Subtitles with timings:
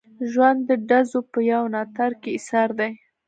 [0.31, 2.91] ژوند د ډزو په یو ناتار کې ایسار دی.